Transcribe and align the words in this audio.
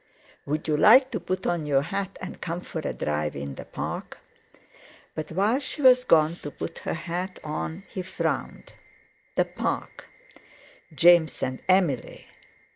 "Would 0.47 0.67
you 0.67 0.75
like 0.75 1.11
to 1.11 1.19
put 1.19 1.45
on 1.45 1.67
your 1.67 1.83
hat 1.83 2.17
and 2.19 2.41
come 2.41 2.61
for 2.61 2.79
a 2.79 2.91
drive 2.91 3.35
in 3.35 3.53
the 3.53 3.65
Park?" 3.65 4.17
But 5.13 5.31
while 5.31 5.59
she 5.59 5.83
was 5.83 6.05
gone 6.05 6.37
to 6.37 6.49
put 6.49 6.79
her 6.79 6.95
hat 6.95 7.37
on, 7.43 7.83
he 7.87 8.01
frowned. 8.01 8.73
The 9.35 9.45
Park! 9.45 10.05
James 10.95 11.43
and 11.43 11.61
Emily! 11.69 12.25